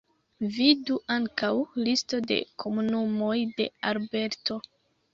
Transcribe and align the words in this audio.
Vidu 0.53 0.97
ankaŭ: 1.17 1.51
Listo 1.89 2.23
de 2.33 2.39
komunumoj 2.65 3.39
de 3.57 3.71
Alberto. 3.95 4.63